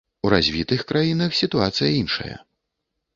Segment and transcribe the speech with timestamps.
[0.27, 2.35] У развітых краінах сітуацыя іншая.